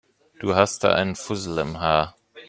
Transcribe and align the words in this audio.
Du 0.39 0.55
hast 0.55 0.83
da 0.83 0.93
einen 0.95 1.15
Fussel 1.15 1.59
im 1.59 1.79
Haar. 1.79 2.15